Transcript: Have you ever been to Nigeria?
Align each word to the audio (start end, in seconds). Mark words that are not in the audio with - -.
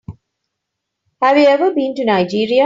Have 1.21 1.37
you 1.37 1.45
ever 1.45 1.75
been 1.75 1.93
to 1.93 2.03
Nigeria? 2.03 2.59